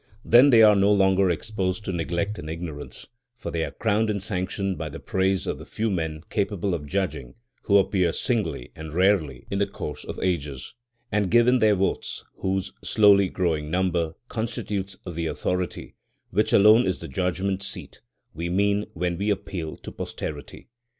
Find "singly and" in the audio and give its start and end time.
8.11-8.95